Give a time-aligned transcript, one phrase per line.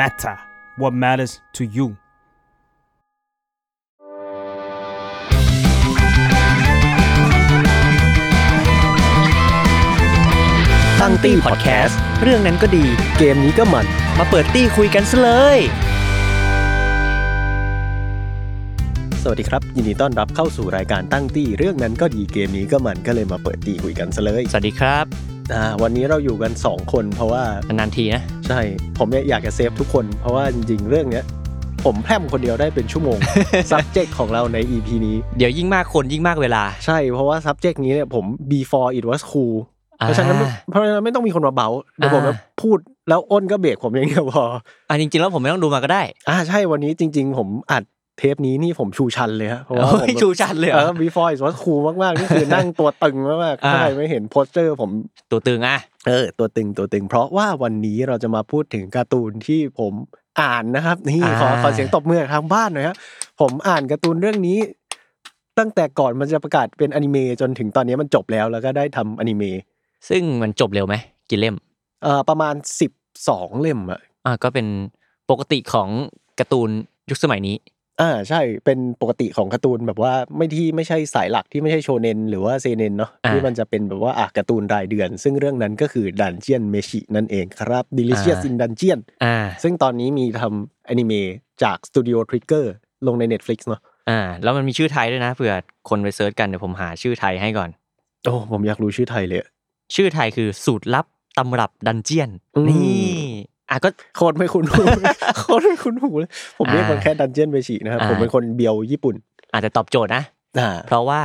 [0.00, 0.36] matter
[0.80, 1.86] what matters to you
[11.00, 12.84] ตั้งตี้พอดแคสต์เรื่องนั้นก็ดี
[13.18, 13.86] เกมนี้ก็มัน
[14.18, 15.58] มาเปิดตี้คุยกันซะเลย
[19.22, 28.60] สวัสดีครับ ยินดีต้อนรับเข้าสู่รายการตั้งตี้เรื่องนั้นก็ดีเกมนี้ก็มันก็เลยมาเปิดตี้คุยกันซะเลย สวัสดีครับ อ่าวันนี้เราอยู่กัน 2 คนเพราะว่านานๆทีนะ ใช่
[28.98, 31.24] ผมเนี่ยอยากจะ save ทุกคน เพราะว่าจริงๆเรื่องเนี้ย
[31.84, 33.18] ผมพล่ามคนเดียวได้เป็นชั่วโมง
[33.70, 39.56] subject ของเราใน EP นี้เดี๋ยวยิ่งมากคนยิ่งมากเวลา ใช่เพราะว่า subject นี้เนี่ยผม before it was cool
[39.98, 44.44] เพราะฉะนั้นไม่อ่าเพราะฉะนั้นไม่ต้องมีคนมาเบาเดี๋ยวผมอ่าจะพูดแล้วอ้นก็เบรกผมอย่างเดียวพอ
[44.88, 47.82] อะจริงๆแล้วผมไม่ต้องดูมาก็ได้อ่าใช่วันนี้จริง ๆ ผมอัด
[48.18, 54.90] เทปนี้นี่ผมชูชันเลยฮะเพราะว่าผมโอ้ยชูชันเลยเหรเอออ before it was cool มากๆนี่คือนั่งตัวตึงมากๆอ่าถ้าใครไม่เห็นโปสเตอร์ผม
[55.30, 59.92] ตัวตึงอะเออตัวตึงตัวตึง เพราะว่าวันนี้เราจะมาพูดถึงการ์ตูนที่ผม
[60.40, 62.96] อ่านนะครับ นี่ขออ่าขอเสียงตบมือทางบ้านหน่อยครับ
[63.40, 64.58] ผมอ่านการ์ตูนเรื่องนี้
[65.58, 69.58] ตั้งแต่ก่อนมันจะประกาศเป็นอนิเมะจนถึงตอนนี้มันจบแล้วแล้วก็ได้ทำอนิเมะ
[70.08, 70.94] ซึ่งมันจบเร็วไหม
[71.30, 71.54] กี่เล่ม
[72.02, 72.92] เอ่อประมาณสิบ
[73.28, 74.66] สองเล่มอะอะก็เป็น
[75.30, 75.88] ปกติของ
[76.38, 76.70] การ์ตูน
[77.10, 77.56] ยุคสมัยนี้
[78.00, 91.28] อ่าใช่เป็นปกติของการ์ตูนแบบว่าไม่ที่ไม่ใช่สายหลักที่ไม่ใช่โชเนนหรือว่าเซเนนเนาะอ่าที่มันจะเป็นแบบว่าอะการ์ตูนรายเดือน ซึ่งเรื่องนั้นก็คือดันเจียนเมชินั่นเองครับ Delicious อ่า in Dungeon อ่าซึ่งตอนนี้มีทำอนิเมะ
[91.62, 92.72] จากสตูดิโอ Trigger
[93.06, 93.80] ลงใน Netflix เนาะ
[94.10, 95.54] อ่าแล้วมันมีชื่อไทยด้วยนะเผื่อ
[95.88, 97.70] คนไป search กันเดี๋ยวผมหาชื่อไทยให้ก่อน
[98.24, 99.48] โอ้ผมอยากรู้ชื่อไทยเลยอะ
[99.94, 101.06] ชื่อไทยคือสูตรลับ
[101.38, 103.15] ตำรับดันเจียนอืมนี่
[103.70, 104.82] อะก็โคตรไม่คุ้นหู
[105.38, 109.14] โคตรไม่คุ้นหูเลยผมเรียกมันอ่าแค่ดันเจียนเมชินะครับอ่าผมเป็นคนเบียวญี่ปุ่น
[109.52, 110.22] อาจจะตอบโจทย์นะ
[110.58, 111.20] อ่าเพราะว่า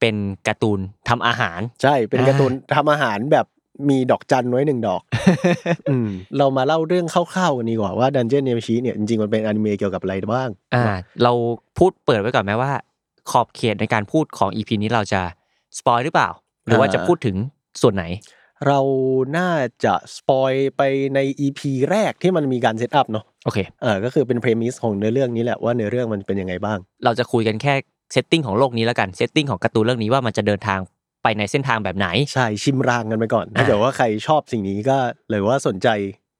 [0.00, 3.46] เป็นการ์ตูนทำอาหาร ใช่เป็นอ่าการ์ตูนทำอาหารแบบ
[3.90, 5.02] มีดอกจันไว้หนึ่งดอก
[5.90, 6.08] อืม
[6.38, 10.84] เรามาเล่าเรื่องคร่าวๆกันดีกว่าว่าดันเจียนเมชิเนี่ยจริงๆมันเป็นอนิเมะเกี่ยวกับอะไรบ้าง อ่า
[11.22, 11.32] เรา
[11.78, 12.72] พูดเปิดไว้ก่อนไหมว่า
[13.30, 15.20] ขอบเขตในการพูดของ EP นี้เราจะ
[15.78, 16.28] spoil หรือเปล่า
[16.66, 17.36] หรือว่าจะพูดถึง
[17.82, 18.04] ส่วนไหน
[18.66, 18.80] เรา
[19.38, 19.50] น่า
[19.84, 20.82] จะ spoil ไป
[21.14, 21.60] ใน EP
[21.90, 27.74] แรกที่มันมีการ set up เนาะโอเคเออก็คือเป็น premise ของเนื้อเรื่องนี้แหละว่าเนื้อเรื่องมันเป็นยังไงบ้าง เราจะคุยกันแค่
[28.12, 30.80] setting ของโลกนี้แล้วกัน setting ของการ์ตูนเรื่องนี้ว่ามันจะเดินทาง
[31.22, 34.98] ไปในเส้นทางแบบไหน ใช่ชิมรางกันไปก่อนถ้าเกิดว่าใครชอบสิ่งนี้ก็
[35.30, 35.88] หรือว่าสนใจ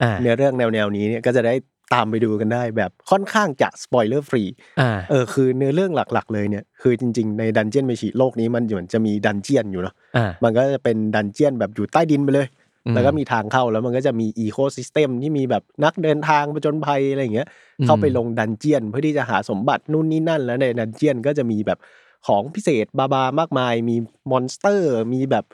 [0.03, 1.55] อ่าเนื้อเรื่องแนวๆนี้เนี่ยก็จะได้
[1.94, 4.43] ตามไปดูกันได้แบบค่อนข้างจะ spoiler free
[4.81, 12.47] อ่าเออคือเนื้อเรื่องหลัก ๆ เลยเนี่ยคือจริง ๆในดันเจียนเมชิโลกนี้มันเหมือนจะมี dungeon อยู่เนาะอ่ามันก็จะเป็น dungeon แบบอยู่ใต้ดินไปเลย
[12.87, 17.48] อืมแล้วก็มีทางเข้าแล้วมันก็จะมี ecosystem ที่มีแบบนักเดินทางประจนภัยอะไรอย่างเงี้ย
[17.81, 21.78] อืมเข้าไปลง dungeon เพื่อที่จะหาสมบัตินู่นนี่นั่น แล้วใน dungeon ก็จะมีแบบ
[22.27, 23.97] ของพิเศษบลาบลามากมาย มี
[24.31, 25.44] monster มีแบบ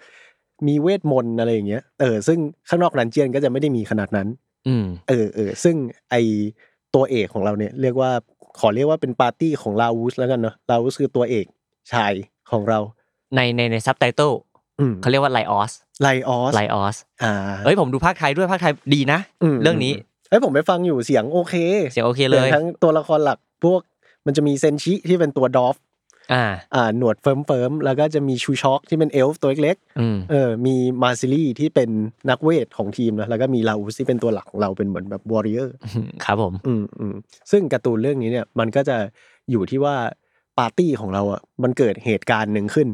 [0.67, 4.29] มีเวทมนต์อะไรอย่างเงี้ย เออ ซึ่งข้างนอก dungeon ก็จะไม่ได้มีขนาดนั้น
[4.69, 5.77] อืมเออเออซึ่ง
[6.11, 6.15] ไอ
[6.95, 8.11] ตัวเอกของเราเนี่ยเรียกว่า
[8.61, 11.47] ขอเรียกว่าเป็นปาร์ตี้ของลาวูสแล้วกันเนาะลาวูสคือตัวเอก
[11.93, 12.13] ชาย
[12.51, 12.79] ของเรา
[13.35, 14.33] ในในในซับไตเติล
[14.81, 15.73] อืมเขาเรียกว่าไลออส
[16.03, 17.33] ไลออสไลออสอ่า
[17.65, 19.21] เอ้ยผมดูพากย์ไทยด้วยพากย์ไทยดีนะ
[19.55, 19.93] มเรื่องนี้
[20.29, 21.55] เอ้ยผมไปฟังอยู่เสียงโอเค
[21.93, 23.81] เสียงโอเคเลยทั้งตัวละครหลักพวก
[24.27, 25.77] มันจะมีเซนชิที่เป็นตัว dwarf
[26.33, 31.91] อ่าอ่าหนวด firm firm ๆแล้วก็จะมีชิลชัคที่เป็นเอลฟ์ตัวเล็กอืมๆเออมีมาซิลี่ที่เป็น
[32.31, 35.75] นักเวทของทีมนะแล้วก็มีลาอูสที่เป็นตัวหลักของเราเป็นเหมือนแบบ warrior
[36.25, 37.15] ครับผมอืมอืม
[37.51, 38.97] ซึ่งการ์ตูนเรื่องนี้เนี่ยมันก็จะ
[39.51, 39.97] อยู่ที่ว่า
[40.59, 42.89] ปาร์ตี้ของเราอะมันเกิดเหตุการณ์หนึ่งขึ้น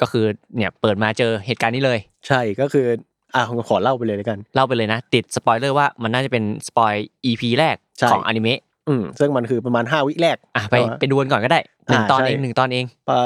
[0.00, 0.24] ก็คือ
[0.56, 2.86] เนี่ยเปิดมาเจอเหตุการณ์นี้เลย ใช่ก็คือ
[3.34, 6.92] อ่าขอเล่าไปเลยแล้วกัน เล่าไปเลยนะ ติดสปอยเลอร์ว่ามันน่าจะเป็น spoil
[7.26, 13.18] EP แรกใช่ของอนิเมะ อืมซึ่งมันคือประมาณ5วิแรกอะไปแต่ว่าไปดูกันก่อนก็ได้หนึ่งอ่าตอนใช่เองหนึ่งตอนเองปะ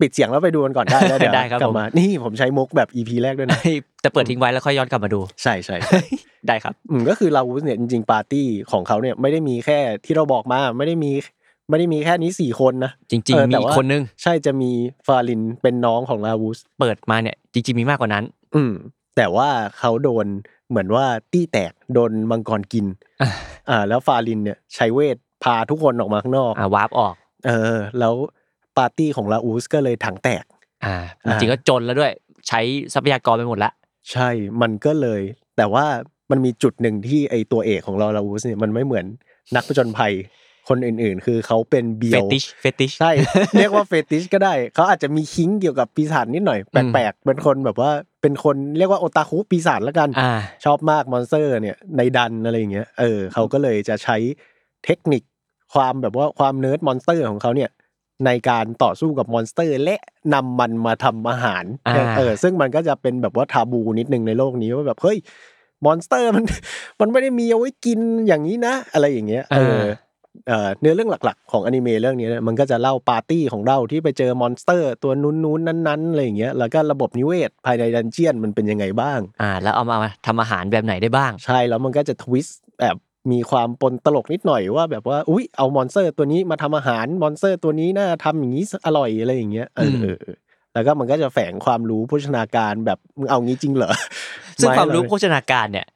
[0.00, 3.60] ปิดเสียงแล้วไปดูกันก่อนได้แล้วเดี๋ยวได้ครับกลัผมมานี่ผมใช้มุกแบบ EP แรกด้วยนะ
[4.04, 5.76] จะเปิดทิ้งไว้แล้วค่อยย้อนกลับมาดู ใช่ใช่
[6.48, 11.10] ได้ครับอืมก็คือลาวูสเนี่ยจริงๆปาร์ตี้ของเขาเนี่ยไม่ได้มีแค่ที่เราบอกมาไม่ได้มี
[11.70, 14.70] ไม่ได้มีแค่นี้สี่คนนะจริงเออๆมีแต่อีกว่าคนนึงใช่จะมี
[15.06, 18.24] ฟาลินเป็นน้องของลาวูสเปิดมาเนี่ยจริงๆมีมากกว่านั้น
[18.54, 18.72] อืม
[19.16, 20.26] แต่ว่าเขาโดน
[20.68, 22.86] เหมือนว่าตี้แตกโดนมังกรกิน
[23.22, 23.28] อะ
[23.70, 27.14] อ่าแล้วฟาลินเนี่ยใช้เวทพาทุกคนออกมาข้างนอกอ่า warp ออก
[27.46, 28.14] เออ แล้ว
[28.78, 30.44] ปาร์ตี้ของลาอูสก็เลยถังแตก
[30.84, 30.94] อ่า
[31.26, 32.12] อ่าจริงๆก็จนแล้วด้วย
[32.48, 32.60] ใช้
[32.94, 33.70] ทรัพยากรไปหมดละ
[34.12, 34.28] ใช่
[34.62, 35.20] มันก็เลย
[35.56, 35.86] แต่ว่า
[36.30, 39.06] มันมีจุดหนึ่งที่ไอตัวเอกของเราลาอูสเนี่ยมันไม่เหมือน
[39.54, 40.12] นักผจญภัย
[40.68, 43.12] คนอื่นๆ คือเขาเป็นเบีเฟยวติช fetish ใช่
[43.58, 47.90] เรียกว่า fetish ก็ได้ เขาอาจจะมี kink เกี่ยวกับปีศาจนิดหน่อยแปลกๆเป็นคนแบบว่า
[48.22, 50.32] เป็นคนเรียกว่าโอตาคุปีศาจแล้วกันอ่า
[50.64, 54.16] ชอบมาก monster เนี่ยในดันอะไรอย่างเงี้ยเออเขาก็เลยจะใช้
[54.84, 55.22] เทคนิค
[55.74, 57.70] ความแบบว่าความ nerd monster ของเขาเนี่ย
[58.26, 59.96] ในการต่อสู้กับ monster และ
[60.34, 65.18] นำมันมาทำอาหารอ่าเออซึ่งมันก็จะเป็นแบบว่า taboo นิดนึงในโลกนี้ว่าแบบเฮ้ย
[65.84, 66.44] monster มัน
[67.00, 70.05] มันไม่ได้มีเอาไว้กินอย่างนี้นะ อะไรอย่างเงี้ยเอออ่า
[70.48, 79.96] เอ่อเนื้อเรื่องหลักๆ ของอนิเมะเรื่องนี้เนี่ยมันก็จะเล่าปาร์ตี้ของเราที่ไปเจอ monster ตัวนู้นๆนั้นๆอะไรอย่างเงี้ยแล้วก็ระบบนิเวศภายใน dungeon มันเป็นยังไงบ้างอ่าแล้วเอามา
[80.26, 82.96] ทำอาหารแบบไหนได้บ้าง ใช่แล้วมันก็จะ twist แบบ
[83.32, 90.36] มีความปนตลกนิดหน่อยว่าแบบว่าอุ๊ยเอา monster ตัวนี้มาทำอาหาร monster ตัวนี้น่าทำอย่างนี้อร่อยอะไรอย่างเงี้ยเออมเออเออ
[90.76, 93.92] แล้วก็มันก็จะแฝงความรู้โภชนาการแบบมึงเอางี้จริงเหรอ
[94.60, 95.95] ซึ่งความไรู้โภชนาการเนี่ยอ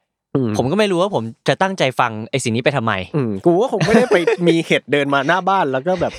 [0.57, 4.17] ผมก็ไม่รู้ว่าผมจะตั้งใจฟังไอ้สิ่งนี้ไปทำไมอืมกูว่าคงไม่ได้ไป
[4.47, 6.13] มีเห็ดเดินมาหน้าบ้านแล้วก็แบบ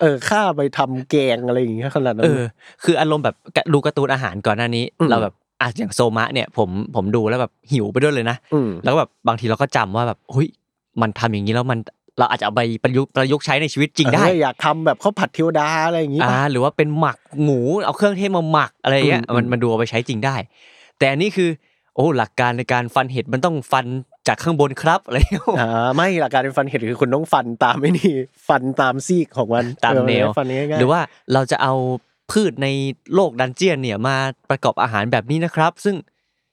[0.00, 2.42] เออข้าไปทำแกงอะไรอย่างเงี้ยขนาดนั้เอนอ
[2.84, 3.36] คืออารมณ์แบบ
[3.72, 10.48] ดูการ์ตูนอาหารก่อนหน้านี้อืมเราแบบอะอย่างโซมะเนี่ย ผมผมดูแล้วแบบหิวไปด้วยเลยนะอืมแล้วก็แบบบางทีเราก็จำว่าแบบเฮ้ย
[11.00, 11.78] มันทำอย่างนี้แล้วมัน
[12.18, 20.36] เราอาจจะเอาไปประยุกต์ประยุกต์ใช้ในชีวิตจริงได้เอออยากทำแบบข้าวผัดเทวดาอะไรอย่างงี้อ่าป่ะหรือว่าเป็นหมักหมูเอาเครื่องเทศมาหมักอะไรเงี้ยอืมมันอืมมันดูเอาไปใช้จริงได้
[20.98, 21.48] แต่อันนี้คือ
[21.96, 23.86] โอ้หลักการในการฟันเห็ดมันต้องฟัน
[24.28, 28.12] จากข้างบนครับอะไรเงี้ยอ่าไม่หลักการเป็นฟันเห็ดคือคุณต้องฟันตามไม่นี่
[28.48, 31.00] ฟันตามซีกของมันตามเออแนวฟันง่ายๆหรือว่า
[31.32, 31.74] เราจะเอา
[32.32, 32.68] พืชใน
[33.14, 34.16] โลกดันเจียนเนี่ยมา
[34.50, 35.94] ประกอบอาหารแบบนี้นะครับ ซึ่ง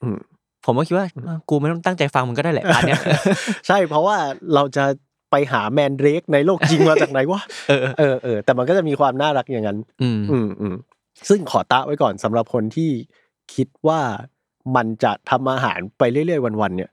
[0.01, 0.17] อืม
[0.65, 3.01] ผมก็คิดว่าอะกูไม่ต้องตั้งใจฟังมันก็ได้แหละอันเนี้ย
[3.67, 4.17] ใช่เพราะว่า
[4.55, 4.85] เราจะ
[5.31, 10.75] ไปหาแมนเดรกในโลกจริงมาจากไหนวะเออเออเออแต่มันก็จะมีความน่ารักอย่างนั้น อืมอืมอืม
[11.29, 12.89] ซึ่งขอตะไว้ก่อนสำหรับคนที่
[13.55, 14.01] คิดว่า
[14.75, 16.91] มันจะทำอาหารไปเรื่อยๆวันๆเนี่ย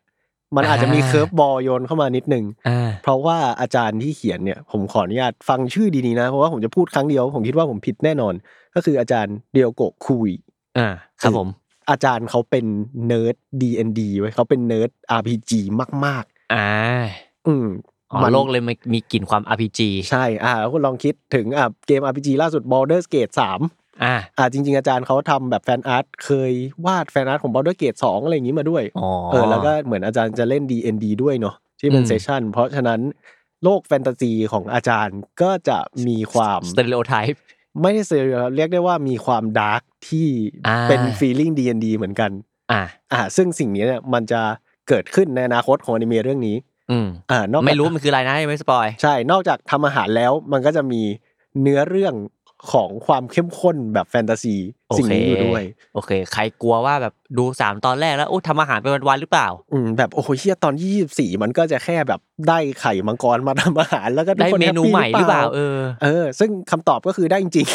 [0.57, 8.35] มันอาจจะมีอ่า curveball โยนเข้ามานิดนึงอ่าเพราะว่าอาจารย์ที่เขียนเนี่ย ผมขออนุญาตฟังชื่อดีๆนะ เพราะว่าผมจะพูดครั้งเดียว ผมคิดว่าผมผิดแน่นอน
[8.75, 10.31] ก็คืออาจารย์เรียวโกะคุย
[10.79, 10.89] อ่า
[11.23, 11.49] ครับผม
[11.91, 12.67] อาจารย์เขาเป็น
[13.07, 15.53] nerd D&D เว้ยเขาเป็น nerd RPG
[16.07, 16.25] มาก
[16.55, 17.67] อ่าๆอืม
[18.13, 19.81] อ๋อมันโลกเลยมันมีกลิ่นความ RPG
[20.11, 26.53] ใช่ อ่าแล้วคุณลองคิดถึงอะเกม RPG ล่าสุด Baldur's Gate 3 อ่าอ่าจริง ๆ อาจารย์เขาทำแบบ fan art เคย
[26.87, 33.01] วาด fan art ของ Baldur's Gate 2อะไรอย่างนี้มาด้วยอ๋อเออแล้วก็เหมือนอาจารย์จะเล่น D&D ด้วยเนาะที่เป็นอืม session เพราะฉะนั้น
[33.65, 37.43] โลกแฟนตาซีของอาจารย์ก็จะมีความ stereotype
[37.83, 40.29] ไม่ได้เซเรียลเรียกได้ว่ามีความ dark ที่
[40.69, 42.31] อ่าเป็น feeling D&D เหมือนกัน
[42.73, 42.81] อ่า
[43.13, 44.41] อ่า ซึ่งสิ่งนี้เนี่ยมันจะ
[44.89, 46.57] เกิดขึ้นในอนาคตของอนิเมะเรื่องนี้
[46.91, 51.03] อืมอ่านอกจากไม่รู้มันคืออะไรนะยังไม่ spoilใช่นอกจากทำอาหารแล้วมันก็จะมี
[51.63, 52.15] เนื้อเรื่อง
[52.73, 54.57] ของความเข้มข้นแบบแฟนตาซี
[54.89, 55.63] โอเคสิ่งนี้อยู่ด้วย
[55.95, 67.69] โอเค ใครกลัวว่าแบบดูสามตอนแรกแล้วโอ้ทำอาหารไปวันๆหรือเปล่า อืมแบบโอ้โหเฮียตอนยี่สี่มันก็จะแค่แบบได้ไข่มังกรมาทำอาหารแล้วก็ทุกได้คนเมนูแฮปปี้ใหม่หรือเปล่า เออ เออ ซึ่งคำตอบก็คือได้จริง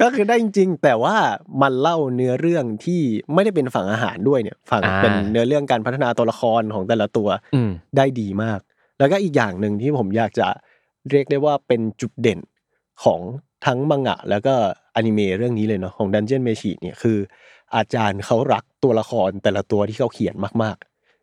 [0.00, 1.16] ก็คือได้จริงแต่ว่า
[1.62, 3.00] มันเล่าเนื้อเรื่องที่
[3.34, 8.60] ไม่ได้เป็นฝั่งอาหารด้วยเนี่ย ฝั่งอ่าเป็นเนื้อเรื่องการพัฒนาตัวละครของแต่ละตัวอืมได้ดีมาก
[8.98, 10.48] แล้วก็อีกอย่างหนึ่งที่ผมอยากจะ
[11.10, 12.38] เรียกได้ว่าเป็นจุดเด่น
[13.04, 13.20] ของ
[13.66, 14.54] ทั้งมังงะ แล้วก็
[14.96, 17.18] อนิเมะเรื่องนี้เลยเนาะของ Dungeon m a g i เนี่ยคือ
[17.76, 20.76] อาจารย์เขารักตัวละครแต่ละตัวที่เขาเขียนมาก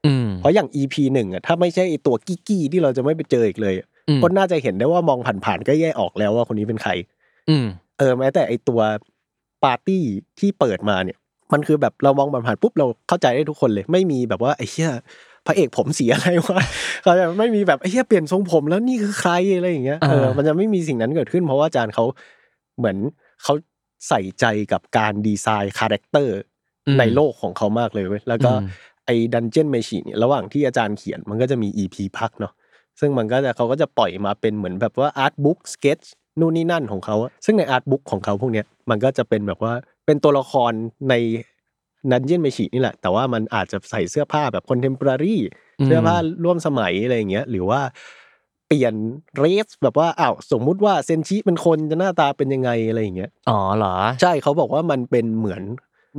[0.05, 6.91] อืมๆเพราะอย่าง EP หนึ่งอะถ้าไม่ใช่ไอ้ตัวกี้กี้ที่เราจะไม่ไปเจออีกเลยอะอืมก็น่าจะเห็นได้ว่ามองผ่านๆก็แยกออกแล้วว่าคนนี้เป็นใคร
[7.49, 7.65] อืม
[7.97, 8.79] เออแม้แต่ไอตัว
[9.63, 10.03] ปาร์ตี้
[10.39, 11.17] ที่เปิดมาเนี่ย
[11.53, 14.91] มันคือแบบเรามองผ่านๆปุ๊บเราเข้าใจได้ทุกคนเลย ไม่มีแบบว่าไอ้เหี้ย
[15.47, 16.61] พระเอกผมสีอะไรวะ
[17.03, 22.05] เขาจะไม่มีแบบไอ้เหี้ยเปลี่ยนทรงผมแล้วนี่คือใครอะไรอย่างเงี้ยเอออ่ามัมันจะไม่มีสิ่งนั้นเกิดขึ้น เพราะว่าอาจารย์เขา
[22.77, 22.97] เหมือน
[23.43, 23.53] เขา
[24.09, 26.35] ใส่ใจกับการดีไซน์ character
[26.87, 28.69] อืมในโลกของเขามากเลยเว้ยแล้วก็อืม
[29.05, 32.53] ไอ้ดันเจียนเมชิเนี่ยระหว่างที่อาจารย์เขียนมันก็จะมี EP พักเนาะ
[32.99, 35.99] ซึ่งมันก็จะเขาก็จะปล่อยมาเป็นเหมือนแบบว่า art book sketch
[36.39, 39.73] นู่นนี่นั่นของเขาอะซึ่งใน art book ของเขาพวกเนี้ยมันก็จะเป็นแบบว่า
[40.05, 40.71] เป็นตัวละคร
[41.09, 41.13] ใน
[42.11, 45.37] ดันเจียนเมชินี่แหละ แต่ว่ามันอาจจะใส่เสื้อผ้าแบบคอนเทม p o r a r y
[45.79, 47.81] อืมเสื้อผ้าร่วมสมัยอะไรอย่างเงี้ย หรือว่า
[48.67, 48.93] เปลี่ยน
[49.37, 55.61] race แบบว่าอ้าวสมมุติว่าเซนชิเป็นคนจะหน้าตาเป็นยังไงอะไรอย่างเงี้ยอ๋อเหรอ ใช่เขาบอกว่ามันเป็นเหมือน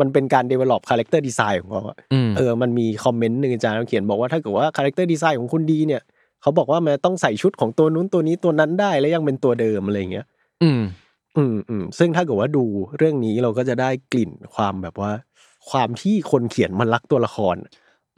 [0.00, 6.02] มันเป็นการ develop character design ของเขาอะอืมเออ มันมี comment หนึ่งอาจารย์เขาเขียนบอกว่าถ้าเกิดว่า character design ของคุณดีเนี่ย
[6.42, 10.26] เขาบอกว่ามันต้องใส่ชุดของตัวนู้นตัวนี้ตัวนั้นได้แล้วยังเป็นตัวเดิมอะไรอย่างเงี้ย
[10.62, 10.82] อืม
[11.36, 12.64] อืมอืมซึ่งถ้าเกิดว่าดู
[12.98, 15.12] เรื่องนี้เราก็จะได้กลิ่นความแบบว่า
[15.70, 17.56] ความที่คนเขียนมันรักตัวละคร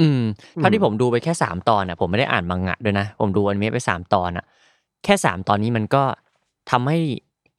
[0.00, 0.22] อืม
[0.54, 4.44] เท่าอืที่มผมดูไปแค่สามตอนอะ ผมไม่ได้อ่านมังงะด้วยนะ ผมดูอนิเมะไปสามตอนอะ
[5.04, 6.02] แค่สามตอนนี้มันก็
[6.70, 6.98] ทำให้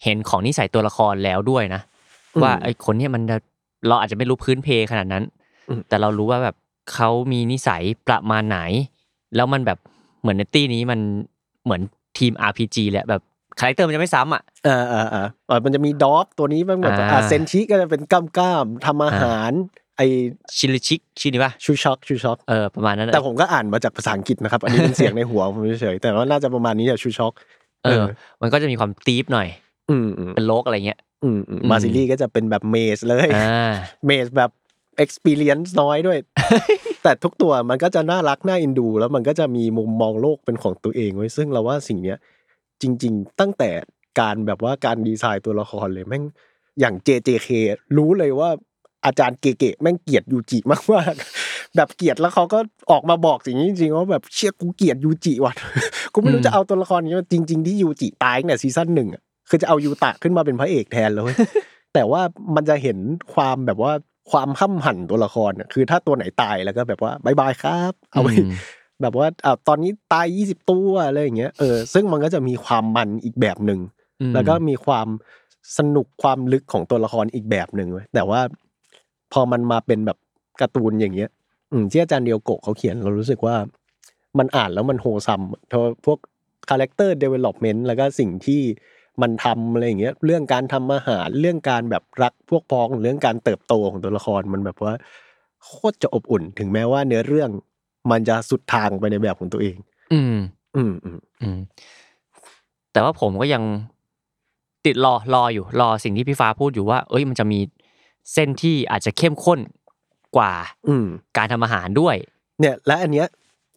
[0.04, 1.82] เห็นของนิสัยตัวละครแล้วด้วยนะ
[2.42, 3.38] ว่าไอ้คนเนี้ยมันจะ
[3.88, 5.24] เราอาจจะไม่รู้พื้นเพขนาดนั้น
[5.70, 6.56] อืมแต่เรารู้ว่าแบบ
[6.94, 8.60] เขามีนิสัยประมาณไหน
[9.36, 9.80] แล้วมันแบบ
[10.22, 11.00] เหมือนในตี้นี้มัน
[11.64, 11.82] เหมือน
[12.18, 13.22] ทีม RPG แหละแบบ
[13.60, 19.52] คาแรคเตอร์มันจะไม่ซ้ำอะอ่าอ่าอ่าอ่ามันจะมีดอฟตัวนี้บ้างแบบอ่าอ่าเซนชิก็จะเป็นกล้ามกล้ามๆทำอาหาร
[19.98, 20.02] ไอ
[20.58, 27.34] ชิลิชิกชื่อนี้ป่ะชูช็อกชูช็อกเออประมาณนั้นอะแต่ผมก็อ่านมาจากภาษาอังกฤษนะครับ อันนี้เป็นเสียงในหัวผมเฉยๆแต่ว่าน่าจะประมาณนี้แหละชูช็อก
[27.84, 28.04] เออ
[28.42, 29.48] มันก็จะมีความตีฟหน่อย
[29.90, 33.72] อืมอืมเป็นโลกอะไรเงี้ยอืมอืมอืมมาร์ซิลก็จะเป็นแบบ mage เลยอ่า
[34.06, 34.52] mage แบบ
[35.04, 36.18] experience น้อยด้วย
[37.04, 42.18] แต่ทุกตัวมันก็จะน่ารักน่าเอ็นดู แล้วมันก็จะมีมุมมองโลกเป็นของตัวเองไว้ซึ่งเราว่าสิ่งเนี้ย
[42.82, 43.70] จริง ๆ ตั้งแต่
[44.20, 46.24] การแบบว่าการดีไซน์ตัวละครเลยแม่ง
[46.80, 47.50] อย่าง JJK
[47.98, 48.50] รู้เลยว่า
[49.06, 50.60] อาจารย์เกเกแม่งเกลียดยูจิ
[50.94, 52.60] มากๆแบบเกลียดแล้วเขาก็
[52.92, 55.54] ออกมาบอกสิ่งนี้จริงๆว่าแบบเชี่ยกูเกลียดยูจิว่ะ
[56.14, 61.34] กูไม่รู้จะเอาตัวละครนี้มาจริง ๆ ที่ยูจิตายตั้งแต่ซีซั่นหนึ่งอะคือจะเอายูตะขึ้นมาเป็นพระเอกแทนเลย
[61.94, 62.22] แต่ว่า
[62.56, 62.98] มันจะเห็น
[63.34, 63.92] ความแบบว่า
[64.32, 68.52] ความห้ำหั่นตัวละครอะคือถ้าตัวไหนตายแล้วก็แบบว่าบายบายครับ เอาไปอืม
[69.02, 73.80] แบบว่าอ่าตอนนี้ตายยี่สิบตัวอะไรอย่างเงี้ยเออซึ่งมันก็จะมีความมันอีกแบบหนึ่ง
[74.22, 75.08] อืมแล้วก็มีความ
[75.78, 78.42] สนุกความลึกของตัวละครอีกแบบหนึ่งเว้ยแต่ว่า
[79.34, 80.18] พอมันมาเป็นแบบ
[80.62, 81.30] การ์ตูนอย่างเงี้ย
[81.72, 83.56] อืมที่อาจารย์เรียวโกะเขาเขียนเรารู้สึกว่า
[84.38, 85.42] มันอ่านแล้วมัน wholesome
[86.06, 86.20] พวก
[86.70, 88.62] character development แล้วก็สิ่งที่
[89.22, 94.94] มันทำอะไรอย่างเงี้ยเรื่องการทำอาหารเรื่องการแบบรักพวกพ้องหรือเรื่องการเติบโตของตัวละครมันแบบว่า
[95.66, 97.50] โคตรจะอบอุ่น ถึงแม้ว่าเนื้อเรื่อง
[98.12, 99.76] มันจะสุดทางไปในแบบของตัวเอง
[100.14, 100.36] อืม
[100.76, 101.60] อืมอืมอืม
[102.92, 103.64] แต่ว่าผมก็ยัง
[104.86, 107.60] ติดรอรออยู่ รอสิ่งที่พี่ฟ้าพูดอยู่ว่า เอ้ยมันจะมี
[108.34, 109.60] เส้นที่อาจจะเข้มข้น
[110.38, 110.54] กว่า
[110.88, 111.06] อืม
[111.38, 112.16] การทำอาหารด้วย
[112.60, 113.28] เนี่ย และอันเนี้ย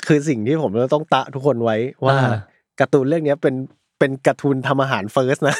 [0.06, 1.76] คือสิ่งที่ผมจะต้องตะทุกคนไว้
[2.06, 2.30] ว่าอ่า
[2.80, 3.54] การ์ตูนเรื่องเนี้ยเป็น
[3.98, 5.56] เป็นการ์ตูนทำอาหาร first นะ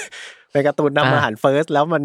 [0.53, 2.03] เป็นการ์ตูนทำอาหาร first แล้วมัน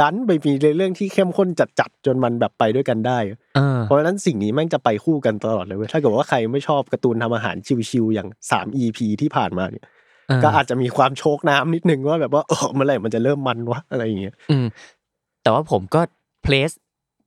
[0.00, 3.18] ดันไปมีเรื่องที่เข้มข้นจัดๆจนมันแบบไปด้วยกันได้
[3.56, 7.56] เออเพราะฉะนั้นสิ่งนี้แม่งจะไปคู่กันตลอดเลยเว้ยถ้าเกิดว่าใครไม่ชอบการ์ตูนทำอาหาร
[7.90, 9.84] ชิวๆอย่างสาม EP ที่ผ่านมาเนี่ย
[10.28, 14.66] เออก็อาจจะมีความโชกน้ำนิดนึงว่าแบบว่าเออเมื่อไหร่มันจะเริ่มมันวะอะไรอย่างเงี้ยอืม
[15.42, 16.00] แต่ว่าผมก็
[16.42, 16.70] place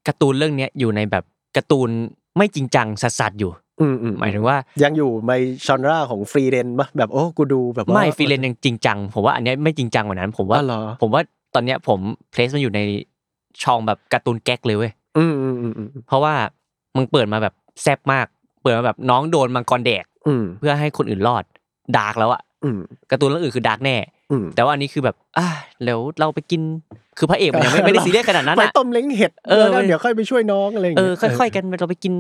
[0.08, 1.24] การ์ตูนเรื่องเนี้ยอยู่ในแบบ
[1.58, 1.90] การ์ตูน
[2.38, 3.52] ไม่จริงจังสัสๆอยู่
[3.82, 5.34] อืมอืมหมายถึงว่า ยังอยู่ใน
[5.66, 11.22] genre ของฟรีเรนปะแบบโอ้กูดูแบบว่าไม่ฟรีเรนยังจริงจังผมว่าอันเนี้ยไม่จริงจังกว่านั้น ผมว่าอ๋อเหรอผมว่า
[11.54, 12.00] ตอนเนี้ยผม
[12.32, 12.82] place มันอยู่ใน
[13.64, 16.34] ช่องแบบการ์ตูน gag เลยเว้ยอืมอืมอืมอืมเพราะว่า
[16.96, 18.26] มึงเปิดมาแบบแซบมาก
[18.62, 21.44] เปิดมาแบบน้องโดนมังกรแดกอืมเพื่อให้คนอื่นรอด
[21.98, 22.80] dark แล้วอะอืม
[23.12, 23.96] การ์ตูนเรื่องอื่นคือ dark แน่
[24.32, 25.48] อืมแต่ว่าอันนี้คือแบบอ่า
[25.86, 26.62] แล้วเราไปกิน
[27.18, 32.14] คือพระเอกมันยังไม่ไม่ได้ซีเรียสขนาดนั้นไปอะต้มเล้งเห็ดเออแล้วก็เดี๋ยวค่อยไปช่วยน้องอะไรอย่างเอเงี้อค่อย ๆ กันเราไปกิน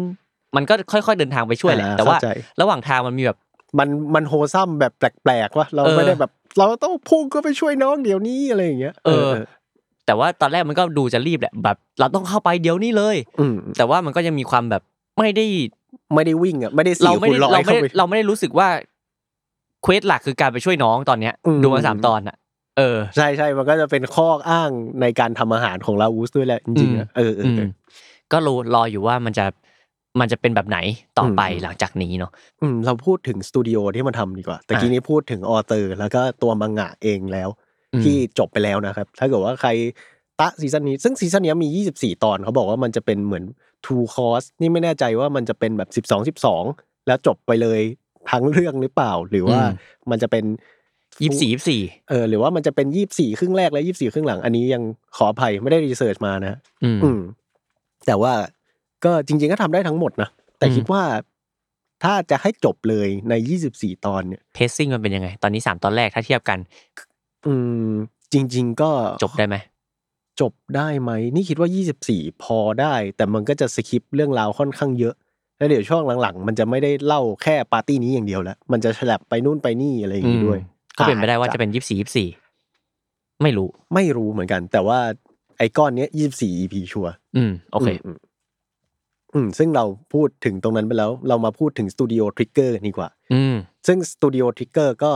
[0.55, 2.29] มันก็ค่อย ๆ เดินทางไปช่วยแหละอ่าแต่ว่าเข้าใจ
[2.61, 3.37] ระหว่างทางมันมีแบบ
[3.79, 9.31] มันมันโฮซัมแบบแปลกๆวะเราเออไม่ได้แบบ เราต้องพุ่งก็ไปช่วยน้องเดี๋ยวนี้อะไรอย่างเงี้ยเออ
[10.05, 14.81] แต่ว่าตอนแรกมันก็ดูจะรีบแหละแบบ เราต้องเข้าไปเดี๋ยวนี้เลยอืมแต่ว่ามันก็ยังมีความแบบ
[15.19, 15.45] ไม่ได้
[16.13, 18.67] ไม่ได้วิ่งอะไม่ได้สี่เราไม่คูณได้ร้อเรายไม่เข้าได้ไปเราไม่ได้รู้สึกว่า
[19.83, 22.35] quest หลักคือการไปช่วยน้องตอนเนี้ยอืมดูมาสามตอนอะ
[22.77, 24.69] เออใช่ใช่มันก็จะเป็นข้ออ้าง
[25.01, 27.69] ในการทำอาหารของไลออสด้วยแหละจริงๆอะเออเอออืเอมอ
[28.31, 29.45] ก็รอรออยู่ว่ามันจะ
[30.19, 30.77] มันจะเป็นแบบไหน
[31.19, 37.49] ต่อไปอืมหลังจากนี้เนาะอืมเราพูดถึงสตูดิโอที่มันทำดีกว่าแต่กี้อะนี้พูดถึง author แล้วก็ตัวมังงะเองแล้ว
[37.93, 39.69] อืมที่จบไปแล้วนะครับ ถ้าเกิดว่าใคร
[40.39, 43.43] ตะซีซั่นนี้ ซึ่งซีซั่นนี้มี 24 ตอนเขาบอกว่ามันจะเป็นเหมือน
[43.85, 47.81] two cours นี่ไม่แน่ใจว่ามันจะเป็นแบบ 12 12 แล้วจบไปเลย
[48.29, 49.61] ทั้งเรื่องหรือเปล่า หรือว่า
[50.09, 50.45] มันจะเป็น
[51.21, 54.83] ยี่สิบสี่ยี่สิบสี่เออหรือว่ามันจะเป็น24ครึ่งแรกและ24ครึ่งหลัง อันนี้ยัง
[55.17, 57.19] ขออภัยไม่ได้รีเสิร์ชมานะ อืมอืม
[58.05, 58.33] แต่ว่า
[59.05, 61.03] ก็จริง ๆก็ทำได้ทั้งหมดนะแต่อืมคิดว่า
[62.03, 63.33] ถ้าจะให้จบเลยใน
[63.69, 66.59] 24 ตอนเนี่ยเพซซิ่งมันเป็นยังไง ตอนนี้สามตอนแรกถ้าเทียบกัน
[67.45, 67.53] อื
[67.89, 67.91] ม
[68.33, 68.91] จริง ๆ ก็
[69.23, 69.55] จบได้ไหม
[70.41, 71.69] จบได้ไหมนี่คิดว่า
[72.05, 75.15] 24 พอได้ แต่มันก็จะสคิปเรื่องราวค่อนข้างเยอะ
[75.57, 80.59] แล้วเดี๋ยวช่วงหลังๆ มันจะไม่ได้เล่าแค่ปาร์ตี้นี้อย่างเดียวแล้ว มันจะสลับไปนู่นไปนี่อะไรอย่างนี้ด้วย
[80.97, 82.27] ก็เป็นไปได้ว่าจะเป็นยี่สิบสี่ยี่สิบสี่
[83.41, 84.99] ไม่รู้ไม่รู้เหมือนกัน แต่ว่า
[85.57, 88.17] ไอ้ก้อนเนี้ย24 EP ชัวร์อืมโอเคมม
[89.33, 93.55] อืมซึ่งเราพูดถึงตรงนั้นไปแล้ว เรามาพูดถึงสตูดิโอทริกเกอร์ดีกว่า อืม
[93.87, 95.11] ซึ่งสตูดิโอทริกเกอร์ก็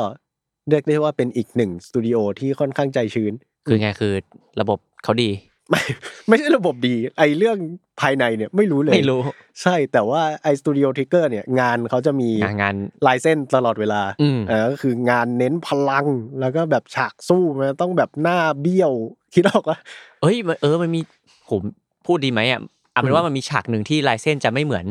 [0.70, 3.34] เรียกได้ว่าเป็นอีกหนึ่งสตูดิโอที่ค่อนข้างใจชื้น
[3.68, 4.14] คือไงคือ
[4.62, 5.30] ระบบเขาดี
[5.70, 5.82] ไม่
[6.28, 7.58] ไม่ใช่ระบบดี ไอเรื่อง
[8.02, 9.22] ภายในเนี่ยไม่รู้เลย ไม่รู้
[9.62, 12.76] ใช่แต่ว่าไอสตูดิโอทริกเกอร์เนี่ยงานเขาจะมีงานงาน
[13.08, 16.06] ลายเส้นตลอดเวลาอืม เออก็คืองานเน้นพลัง
[16.40, 18.92] แล้วก็แบบฉากสู้มันต้องแบบหน้าเบี้ยว
[19.34, 19.78] คิดออกว่า
[20.22, 21.02] เอ้ยมันเออมันมี
[21.50, 21.62] ผม
[22.06, 22.62] พูดดีไหมอะ
[22.96, 24.86] เอาเป็นว่ามันมีฉากหนึ่งที่ลายเส้นจะไม่เหมือน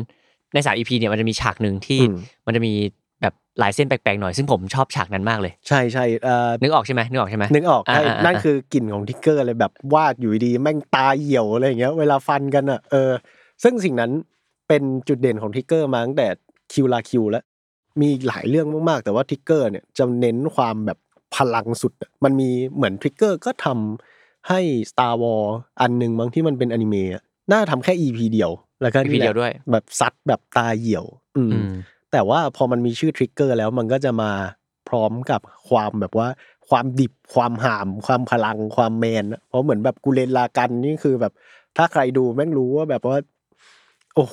[0.53, 2.73] ในสามอีพีเนี่ยมันจะมีฉากหนึ่งที่อืมมันจะมี
[3.21, 13.11] แบบลายเส้นแปลกๆหน่อยซึ่งผมชอบฉากนั้นมากเลย ใช่ใช่เออนึกออกใช่ไหมนึกออกใช่ไหมนึกออกใช่อ่าอ่าอ่านั่นคือกลิ่นของ Trigger เลยแบบวาดอยู่ดีๆแม่งตาเหี่ยวอะไรอย่างเงี้ยเวลาฟันกันอะเออ
[13.63, 14.11] ซึ่งสิ่งนั้น
[14.67, 16.27] เป็นจุดเด่นของ Trigger มาตั้งแต่
[16.71, 17.43] Kill la Kill แล้ว
[18.01, 20.97] มีหลายเรื่องมากๆ แต่ว่า Trigger เนี่ยจะเน้นความแบบ
[21.35, 24.59] พลังสุดอะมันมีเหมือน Trigger ก็ทำให้
[24.91, 25.49] Star Wars
[25.81, 31.05] อันหนึ่งบางที่มันเป็นอนิเมะอะ น่าทำแค่ EP เดียว แล้วก็ EP นี่แหละเดียวด้วย แบบซัดแบบตาเหี่ยว
[31.37, 31.71] อืมอืม
[32.11, 34.31] แต่ว่าพอมันมีชื่อ Trigger แล้วมันก็จะมา
[34.89, 36.27] พร้อมกับความแบบว่า
[36.69, 41.33] ความดิบความหาม ความพลังความแมนอะเพราะเหมือนแบบกูเลนลากันนี่คือแบบ
[41.77, 43.17] ถ้าใครดูแม่งรู้ว่าแบบว่า
[44.15, 44.25] โอ้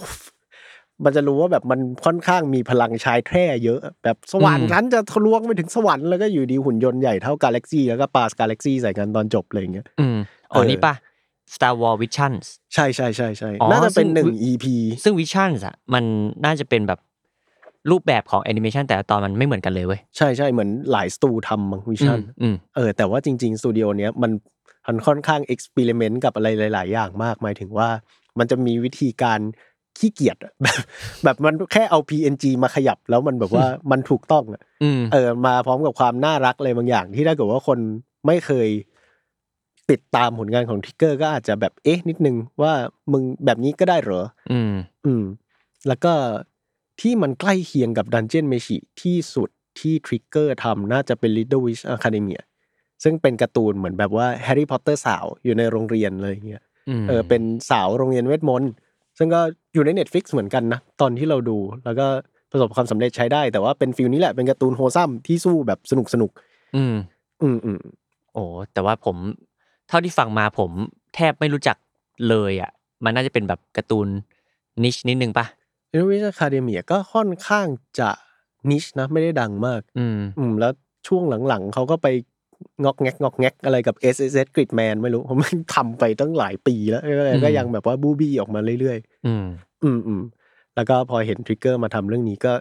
[1.04, 10.18] มันจะรู้ว่าแบบมันค่อนข้างมีพลังชายแท้เยอะ แบบสวรรค์นั้นจะทะลวงไปถึงสวรรค์แล้วก็อยู่ดีหุ่นยนต์ใหญ่เท่ากาแล็กซี่แล้วก็ปาสกาแล็กซี่ใส่กันตอนจบอะไรอย่างเงี้ยอืม
[10.52, 10.94] อ๋อเออนี่ปะ
[11.54, 12.44] Star Wars Visions
[12.74, 14.64] ใช่ใช่ใช่ใช่อ๋อน่าจะเป็นซึ่งหนึ่ง EP
[15.04, 16.04] ซึ่ง Visions อะมัน
[16.44, 17.00] น่าจะเป็นแบบ
[17.90, 24.32] รูปแบบของแอนิเมชันแต่ละตอนมันไม่เหมือนกันเลยเว้ย ใช่ใช่เหมือนหลายสตูทำมั้ง Visions อืมอืมเออแต่ว่าจริง ๆ สตูดิโอเนี้ยมัน
[24.86, 27.88] มันค่อนข้าง experiment กับอะไรหลาย ๆ อย่างมาก หมายถึงว่า
[28.38, 29.40] มันจะมีวิธีการ
[29.98, 30.80] ขี้เกียจอะแบบ
[31.24, 37.78] แบบมันแค่เอา PNG มาขยับแล้วมันแบบว่ามันถูกต้องอะอืมเออมาพร้อมกับความน่ารักอะไรบางอย่างที่ถ้าเกิดว่าคน
[38.26, 38.68] ไม่เคย
[39.92, 42.72] ติดตามผลงานของ Trigger ก็อาจจะแบบเอ๊ะนิดนึงว่า
[43.12, 44.72] มึงแบบนี้ก็ได้เหรอ อืม
[45.06, 45.24] อืม
[45.88, 46.12] แล้วก็
[47.00, 52.40] ที่มันใกล้เคียงกับ Dungeon m a g i ที่สุดที่ Trigger ทำน่าจะเป็น Little Witch Academia
[53.02, 58.72] ซึ่งเป็นการ์ตูนเหมือนแบบว่า Harry Potter สาวอยู่ในโรงเรียนเลยอย่างเงี้ยอืมเออเป็นสาวโรงเรียนเวทมนต์
[59.18, 59.40] ซึ่งก็
[59.74, 62.06] อยู่ใน Netflix เหมือนกันนะ ตอนที่เราดูแล้วก็
[62.50, 66.30] ประสบความสำเร็จใช้ได้ แต่ว่าเป็น feel นี้แหละเป็นการ์ตูน wholesome ที่สู้แบบสนุกสนุก
[66.76, 66.94] อืม
[67.42, 67.80] อืมอืม
[68.34, 69.16] โอ้แต่ว่าผม
[69.51, 70.70] เท่าที่ฟังมาผม
[71.14, 71.76] แทบไม่รู้จัก
[72.28, 72.70] เลยอะ
[73.04, 74.08] มันน่าจะเป็นแบบการ์ตูน
[74.84, 75.46] นิชนิดนึงปะ
[75.92, 77.66] Little Witch Academia ก็ค่อนข้าง
[77.98, 78.10] จะ
[78.70, 80.72] นิชนะไม่ได้ดังมาก อืม อืมแล้ว
[81.08, 82.08] ช่วงหลังๆ เขาก็ไป
[82.84, 90.22] งอกแงกงอกแงกอะไรกับ S S S Gridman ไม่รู้ผมมันทำไปตั้งหลายปีแล้วก็เลยก็ยังแบบว่าบูบี้ออกมาเรื่อยอืมๆอืมอืม
[90.76, 92.52] แล้วก็พอเห็นทริกเกอร์มาทำเรื่องนี้ก็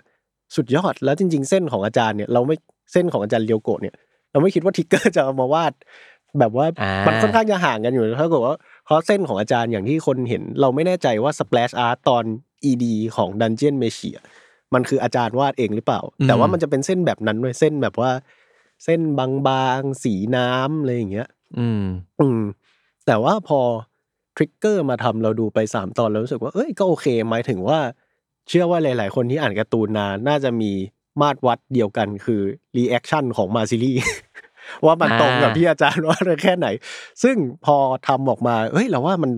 [0.55, 2.55] สุดยอดแล้วจริง ๆ เส้นของอาจารย์เนี่ยเราไม่
[2.91, 3.95] เส้นของอาจารย์เลียวโกะเนี่ย
[4.31, 5.73] เราไม่คิดว่าทริกเกอร์จะเอามาวาด
[6.39, 12.23] แบบว่าอ่ามัมันค่อนข้างจะห่างกันอยู่ถ้าเกิดว่าเพราะเส้นของอาจารย์อย่างที่คนเห็น เราไม่แน่ใจว่า Splash Art ตอน
[12.69, 12.85] ED
[13.15, 14.09] ของ Dungeon m a g i
[14.73, 18.11] มันคืออาจารย์วาดเองหรือเปล่า แต่ว่ามันจะเป็นเส้นแบบนั้นด้วยเส้นแบบว่า
[18.83, 21.83] เส้นบางๆสีน้ำอะไรอย่างเงี้ย อืม
[22.21, 22.41] อืม
[23.05, 23.59] แต่ว่าพอ
[24.35, 27.79] ทริกเกอร์มาทำเราดูไปสามตอนแล้วรู้สึกว่าเอ้ยก็โอเคหมายถึงว่า
[28.47, 30.71] เชื่อว่าหลาย ๆ คนที่อ่านการ์ตูนนานน่าจะมี
[31.21, 32.41] มาตรวัดเดียวกันคือ
[32.77, 33.97] reaction ของมาซิลี่
[34.85, 36.67] ว่ามันอ่าตรงกับที่อาจารย์ว่าแค่ไหน
[37.23, 37.75] ซึ่งพอ
[38.07, 39.31] ทำออกมาเอ้ยเราว่ามัน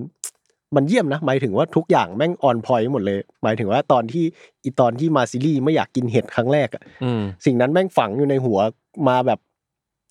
[0.75, 4.23] มันเยี่ยมนะหมายถึงว่าทุกอย่างแม่ง on point หมดเลย หมายถึงว่าตอนที่
[4.63, 8.59] อีตอนที่มาซิลี่ไม่อยากกินเห็ดครั้งแรกอะอืมสิ่งนั้นแม่งฝังอยู่ในหัว
[9.07, 9.39] มาแบบ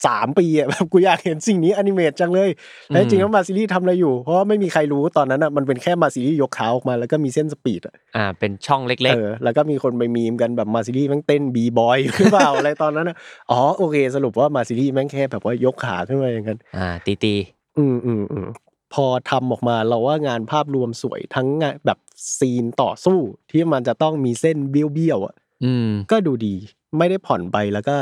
[0.07, 2.51] สามปีอะแบบกูอยากเห็นสิ่งนี้ animate จังเลย
[2.89, 13.17] แล้วจริงๆแล้วมาซิลี่ทำอะไรอยู่ เพราะว่าไม่มีใครรู้ตอนนั้นอะมันเป็นแค่มาซิลี่ยกขาออกมาแล้วก็มีเส้น speed อะอ่าเป็นช่องเล็กเออแล้วก็มีคนไปมีมกันแบบมาซิลี่แม่งเต้น b-boy หรือเปล่าอะไรตอนนั้นอะ
[13.51, 17.35] อ๋อโอเค สรุปว่ามาซิลี่แม่งแค่แบบว่ายกขาขึ้นมาอย่างนั้นๆอ่าตีตี
[17.79, 18.49] อืมอืมอืม
[18.95, 21.99] พอทำออกมาเราว่างานภาพรวมสวยทั้งงานแบบ
[22.39, 23.19] scene ต่อสู้
[23.51, 25.35] ที่มันจะต้องมีเส้นเบี้ยวๆอะ
[25.65, 26.55] อืมก็ดูดี
[26.99, 27.97] ไม่ได้ผ่อนไปแล้วก็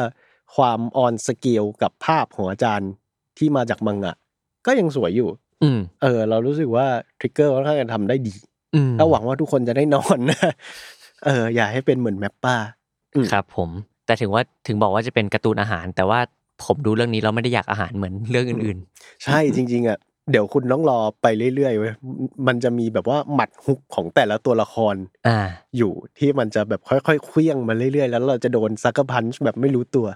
[0.56, 2.90] ความ on scale กับภาพของอาจารย์
[3.38, 4.14] ที่มาจากมังงะ
[4.66, 5.28] ก็ยังสวยอยู่
[5.62, 6.86] อืมเออ เรารู้สึกว่า
[7.18, 8.34] Trigger ค่อนข้างจะทำได้ดี
[8.74, 10.40] อืมก็หวังว่าทุกคนจะได้นอนนะ
[11.24, 12.56] เออ อย่าให้เป็นเหมือน MAPPA
[13.14, 13.70] อืม ครับ ผม
[14.06, 16.20] แต่ถึงว่าถึงบอกว่าจะเป็นการ์ตูนอาหาร แต่ว่า
[16.64, 18.78] ผมดูเรื่องนี้เราไม่ได้อยากอาหารเหมือนเรื่องอื่น
[19.24, 19.98] ใช่จริง ๆอะ
[20.30, 21.92] เดี๋ยวคุณต้องรอไปเรื่อยๆเว้ย
[22.46, 25.38] มันจะมีแบบว่าหมัดฮุกของแต่ละตัวละครๆ อ่า
[25.76, 30.06] อยู่ที่มันจะแบบค่อยๆเคลี้ยงมาเรื่อยๆ แล้วเราจะโดน sucker punch แบบไม่รู้ตัว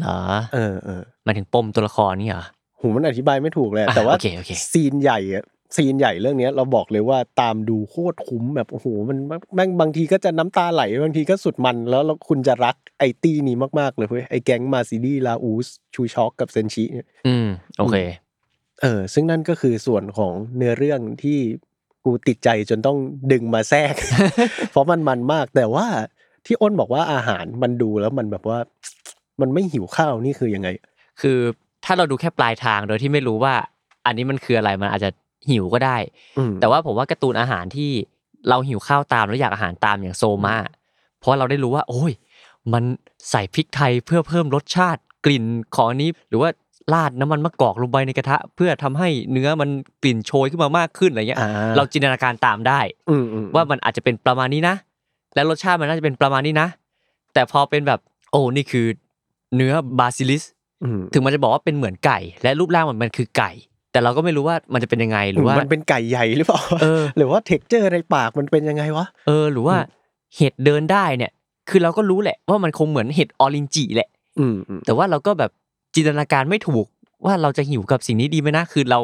[0.00, 0.18] เหรอ
[0.54, 2.44] เออเออหมายถึงปมตัวละครนี่เหรอ
[2.80, 5.44] หูมันอธิบายไม่ถูกเลยอะแต่ว่าโอเคโอเคซีนใหญ่อะ
[5.76, 9.18] ซีนใหญ่เรื่องเนี้ยเราบอกเลยว่าตามดูโคตรคุ้มแบบโอ้โหมัน
[9.54, 17.96] แม่งบางทีก็จะน้ำตาไหลบางทีก็สุดมันแล้วแล้วคุณจะรักไอตี้นี้มากๆเลยเว้ยไอแก๊งมาซิลี่ลาอูสชูช็อกกับเซนชิเนี่ยอืมโอเค
[18.82, 21.38] เออซึ่งนั่นก็คือส่วนของเนื้อเรื่องที่
[22.04, 22.98] กูติดใจจนต้อง
[23.32, 23.94] ดึงมาแทรก
[24.70, 25.86] เพราะมันมันมากแต่ว่า
[26.46, 28.58] ที่อ้นบอกว่าอาหารมันดูแล้วมันแบบว่า
[29.40, 30.68] มันไม่หิวข้าวนี่คือยังไง
[31.20, 31.38] คือ
[31.84, 33.54] ถ้าเราดูแค่ปลายทางโดยที่ไม่รู้ว่า
[34.06, 35.10] อันนี้มันคืออะไรมันอาจจะ
[35.50, 35.96] หิวก็ได้
[36.38, 37.90] อืมแต่ว่าผมว่าการ์ตูนอาหารที่
[38.48, 40.56] เราหิวข้าวตามแล้วอยากอาหารตามอย่างโซมา
[41.20, 42.12] เพราะเราได้รู้ว่า โอ้ย
[42.72, 42.84] มัน
[43.30, 45.44] ใส่พริกไทยเพื่อเพิ่มรสชาติกลิ่น
[45.74, 46.50] ของอันนี้ หรือว่า
[46.92, 49.70] ราดน้ำมันมะกอกลงไปในกระทะ เพื่อทำให้เนื้อมัน
[50.02, 54.74] กลิ่นโชยขึ้นมามากขึ้นอะไรเงี้ยอ่าเราจินตนาการตามได้อืมอืมว่ามันอาจจะเป็นประมาณนี้นะ
[55.34, 56.68] และรสชาติมันน่าจะเป็นประมาณนี้นะ
[57.34, 58.86] แต่พอเป็นแบบโอ้นี่คือ
[59.56, 60.42] เนื้อ basilisk
[60.84, 63.50] อืมถึงมันจะบอกว่าเป็นเหมือนไก่ และรูปร่างมันมันคือไก่
[63.92, 69.76] แต่เราก็ไม่รู้ว่ามันจะเป็นยังไงหรือว่ามันเป็นไก่ใหญ่หรือเปล่าเออหรือว่า texture ในปากมันเป็นยังไงวะเออหรือว่า
[70.36, 71.32] เห็ดเดินได้เนี่ย
[71.70, 75.50] คือเราก็รู้แหละ ว่ามันคงเหมือนเห็ดออรินจิแหละอืมอืมแต่ว่าเราก็แบบ
[75.94, 76.86] จินตนาการไม่ถูก
[77.24, 79.00] ว่าเราจะหิวกับสิ่งนี้ดีไหมนะคือเรา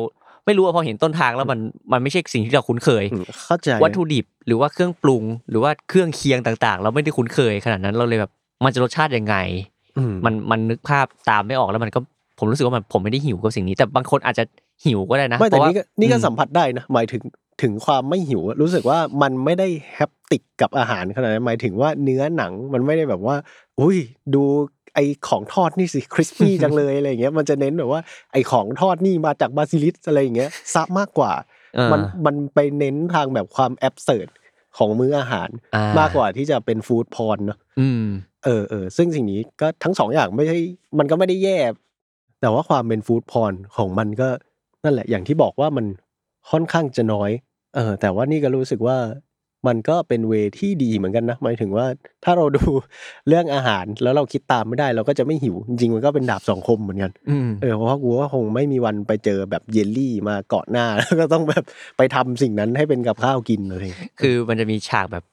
[0.46, 1.58] ไม่รู้ว่าพอเห็นต้นทางแล้วมัน
[1.92, 8.30] มันไม่ใช่สิ่งที่เราคุ้นเคยอืมเข้าใจวัตถุดิบหรือว่าเครื่องปรุง หรือว่าเครื่องเคียงต่างๆ เราไม่ได้คุ้นเคยขนาดนั้นเราเลยแบบ
[8.64, 9.36] มันจะรสชาติยังไง
[9.79, 9.79] อื
[10.12, 12.00] มมันมันนึกภาพตามไม่ออกแล้วมันก็
[12.38, 14.44] ผมรู้สึกว่ามันผมไม่ได้หิวกับสิ่งนี้ แต่บางคนอาจจะ
[14.84, 17.22] หิวก็ได้นะไม่แต่เพราะว่านี่ก็นี่ก็อืมสัมผัสได้นะหมายถึง
[17.62, 23.36] ถึงความไม่หิวอะรู้สึกว่ามันไม่ได้แฮปติกกับอาหารขนาดนั้นหมายถึงว่าเนื้อหนังมันไม่ได้แบบว่า
[23.80, 23.98] อุ้ย
[24.34, 24.42] ดู
[24.94, 28.00] ไอของทอดนี่สิ crispy จังเลยอะไรอย่างเงี้ยมันจะเน้นแบบว่า
[28.32, 31.32] ไอของทอดนี่มาจาก basilisk อะไรอย่างเงี้ยซะมากกว่า
[31.74, 34.26] เออมันมันไปเน้นทางแบบความ absurd
[34.78, 38.04] ของมื้ออาหารอ่มากกว่าที่จะเป็น food porn เนาะอืม
[38.44, 40.56] เออเออซึ่งสิ่งนี้ก็ทั้งสองอย่างไม่ใช่
[40.98, 41.58] มันก็ไม่ได้แย่
[42.40, 44.28] แต่ว่าความเป็น food porn ของมันก็
[44.84, 45.86] นั่นแหละ อย่างที่บอกว่ามัน
[46.50, 47.30] ค่อนข้างจะน้อย
[47.76, 48.98] เออ แต่ว่านี่ก็รู้สึกว่า
[49.68, 51.86] มันก็เป็นเวที่ดีเหมือนกันนะหมายถึงว่า
[52.24, 52.64] ถ้าเราดู
[53.28, 61.64] เรื่องอาหารแล้วเราคิดตามไม่ได้ เราก็จะไม่หิว จริงๆมันก็เป็นดาบสองคมเหมือนกันอืมเออเพราะว่ากูว่าคงไม่มีวันไปเจอแบบเยลลี่มาเกาะหน้าแล้วก็ต้องแบบ
[61.96, 65.24] ไปทำสิ่งนั้นให้เป็นกับข้าวกินอะไรอย่างเงี้ยคือมันจะมีฉากแบบ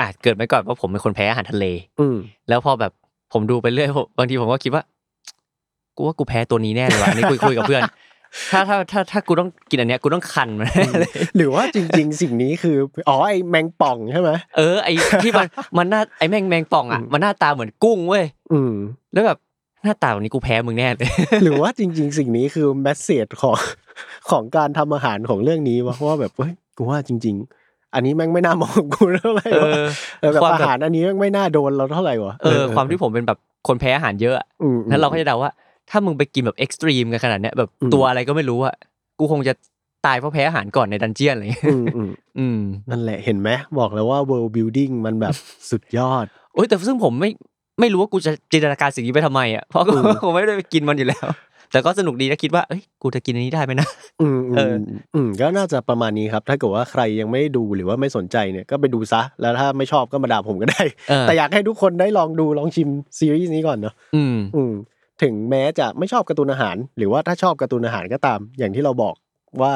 [0.00, 1.64] อาจเกิดมาก่อนว่าผมเป็นคนแพ้อาหารทะเล
[2.00, 2.16] อืม
[2.48, 2.92] แล้วพอแบบ
[3.32, 4.82] ผมดูไปเรื่อยผมบางทีผมก็คิดว่า
[5.96, 7.82] กูว่ากูแพ้ตัวนี้แน่เลยว่ะอันนี่คุยคุยกับเพื่อน
[8.52, 12.76] ถ้าถ้าถ้าถ้ากูต้องกินอันเนี้ยกูต้องคันมันแน่เลยหรือว่าจริง ๆ สิ่งนี้คือ
[13.08, 14.88] อ๋อไอแมงป่องใช่ไหมเออไอ
[15.24, 15.46] ที่มัน
[15.78, 18.72] มันหน้าไอแมงแมงป่องอะอืมมันหน้าตาเหมือนกุ้งเว้ยอืม
[19.12, 19.38] แล้วแบบ
[19.82, 21.08] หน้าตาแบบนี้กูแพ้มึงแน่เลย
[21.42, 23.56] หรือว่าจริง ๆ สิ่งนี้คือ message ของ
[24.30, 27.61] ของการทำอาหารของเรื่องนี้วะเพราะว่าแบบเฮ้ยกูว่าจริง ๆ
[27.94, 29.84] อันนี้แม่งไม่น่ามองกูเท่าไหร่เอวะอ
[30.20, 35.50] เออแบบความอาแบบหารอันนี้แม่งไม่น่าโดนเราเท่าไหร่วะเออความที่ผมเป็นแบบคนแพ้อาหารเยอะอะอืมแล้วเราก็จะเดาว่า
[35.90, 38.74] ถ้ามึงไปกินแบบ extreme กันขนาดเนี้ยแบบอืมตัวอะไรก็ไม่รู้อะ
[39.18, 39.52] กูคงจะ
[40.06, 42.58] ตายเพราะแพ้อาหารก่อนในดันเจียนอะไรอย่างเงี้ยอืมอืมอืม
[42.90, 45.34] นั่นแหละเห็นไหมบอกแล้วว่า world building มันแบบ
[45.70, 47.30] สุดยอดโอ้ยแต่ซึ่งผมไม่
[47.80, 51.26] ไม่รู้ว่ากูจะจินตนาการสิ่งนี้ไปทำไมอะเพราะกูอืมผมไม่ได้ไปกินมันอยู่แล้ว
[51.72, 53.88] แต่ก็สนุกดีนะคิดว่าเอ้ยกูจะกินอันนี้ได้ไหมนะ
[54.20, 54.76] อืมอืเอมอ
[55.14, 64.72] อืมก็น่าจะประมาณนี้ครับ ถ้าเกิดว่าใครยังไม่ได้ดูหรือว่าไม่สนใจเนี่ยก็ไปดูซะ แล้วถ้าไม่ชอบก็มาด่าผมก็ได้เออแต่อยากให้ทุกคนได้ลองดูลองชิมซีรีส์นี้ก่อนเนาะอืมอืม
[65.22, 69.14] ถึงแม้จะไม่ชอบการ์ตูนอาหาร หรือว่าถ้าชอบการ์ตูนอาหารก็ตาม อย่างที่เราบอก
[69.62, 69.72] ว่า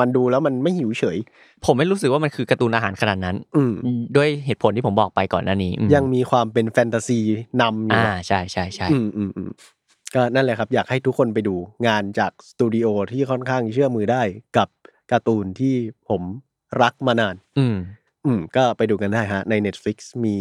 [0.00, 1.18] มันดูแล้วมันไม่หิวเฉย
[1.64, 3.72] ผมไม่รู้สึกว่ามันคือการ์ตูนอาหารขนาดนั้น อืม
[4.16, 7.20] ด้วยเหตุผลที่ผมบอกไปก่อนหน้านี้อืมยังมีความเป็นแฟนตาซี
[7.62, 9.50] นำอยู่อ่าอะใช่ใช่ใช่อืมอืมอืม
[10.14, 11.54] ก็นั่นแหละครับ อยากให้ทุกคนไปดู
[11.86, 14.22] งานจากสตูดิโอที่ค่อนข้างเชื่อมือได้
[14.56, 14.68] กับ
[15.12, 15.74] การ์ตูนที่
[16.08, 16.22] ผม
[16.82, 17.76] รักมานาน อืม
[18.26, 20.36] อืม ก็ไปดูกันได้ฮะ ใน Netflix มี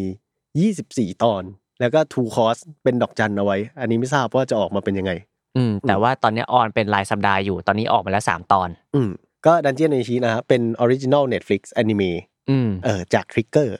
[0.54, 1.44] 24 ตอน
[1.80, 5.12] แล้วก็ two cour เป็นดอกจันเอาไว้ อันนี้ไม่ทราบว่าจะออกมาเป็นยังไง
[5.58, 9.10] อืม แต่ว่าตอนเนี้ย on เป็นรายสัปดาห์อยู่ ตอนนี้ออกมาแล้วสามตอน อืม
[9.46, 12.18] ก็ Dungeon Meshi นะฮะเป็นออริจิน l ล Netflix อนิเมะ
[12.50, 13.78] อืม เออจาก Trigger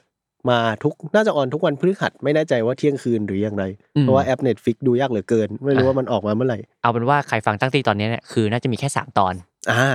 [0.50, 3.64] มาทุกน่าจะ on ทุกวันพฤหัสไม่แน่ใจว่าเที่ยงคืนหรือยังไร
[3.96, 9.34] อืมเพราะว่าแอป Netflix ดูยากเหลือเกิน ไม่รู้อะว่ามันออกมาเมื่อไหร่ เอาเป็นว่าใครฟังตั้งตีตอนเนี้ยเนี่ยคือน่าจะมีแค่สามตอน
[9.72, 9.86] อ่า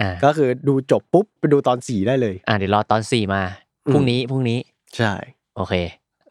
[0.00, 3.42] อ่าก็คือดูจบปุ๊บไปดูตอนสี่ได้เลย อ่าเดี๋ยวรอตอนสี่มา
[3.86, 4.58] อืมพรุ่งนี้พรุ่งนี้
[4.96, 5.12] ใช่
[5.56, 5.74] โอเค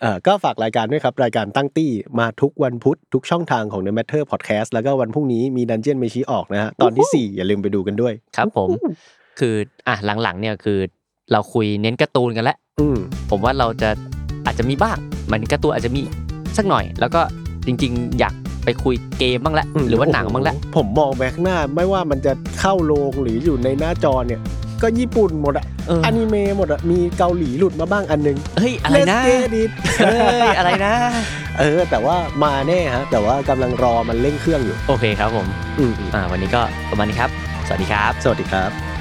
[0.01, 8.69] เอ่อก็ฝากรายการด้วยครับ รายการตั้งตี้มาทุกวันพุธทุกช่องทางของ The Matter Podcast แล้วก็วันพรุ่งนี้มีดันเจียนเมชีออกนะฮะตอนที่ 4 อย่าลืมไปดูกันด้วย ครับผม
[9.39, 9.55] คือ
[9.87, 10.79] อะหลังๆเนี่ยคือ
[11.31, 12.97] เราคุยเน้นการ์ตูนกันแล้ว อืม
[13.29, 13.89] ผมว่าเราจะ
[14.45, 14.97] อาจจะมีบ้าง
[15.31, 16.01] มันการ์ตูนอาจจะมี
[16.57, 17.21] สักหน่อย แล้วก็
[17.65, 18.33] จริง ๆ อยาก
[18.65, 24.41] ไปคุยเกมบ้างแล้วหรือว่าหนังบ้างแล้วโอ้โหผมมองไปข้างหน้าไม่ว่ามันจะเข้าโรงหรืออยู่ในหน้าจอเนี่ย
[24.81, 30.93] ก็ญี่ปุ่นหมดอะเอออนิเมะหมดอะมีเกาหลีหลุดมาบ้างอันหนึงเฮ้ยอะไรนะ Let's get it เฮ้ยอะไรนะ
[31.59, 35.47] เออ แต่ว่ามาแน่ฮะ แต่ว่ากำลังรอมันเร่งเครื่องอยู่ โอเคครับผม
[35.79, 37.29] อืมอ่าวันนี้ก็ประมาณนี้ครับ
[37.67, 38.92] สวัสดีครับ สวัสดีครับ